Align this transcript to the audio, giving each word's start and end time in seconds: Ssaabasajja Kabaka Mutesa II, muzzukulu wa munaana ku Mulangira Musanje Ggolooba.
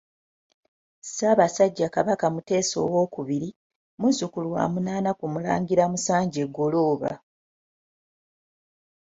Ssaabasajja 1.03 1.87
Kabaka 1.95 2.25
Mutesa 2.33 2.75
II, 2.85 3.55
muzzukulu 3.99 4.47
wa 4.55 4.63
munaana 4.73 5.11
ku 5.19 5.25
Mulangira 5.33 5.85
Musanje 5.91 6.43
Ggolooba. 6.51 7.11